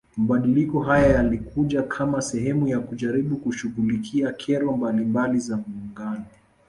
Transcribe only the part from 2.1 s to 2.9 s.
sehemu ya